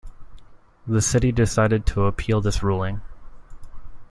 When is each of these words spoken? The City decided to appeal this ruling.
The 0.87 0.99
City 0.99 1.31
decided 1.31 1.85
to 1.85 2.05
appeal 2.05 2.41
this 2.41 2.63
ruling. 2.63 3.01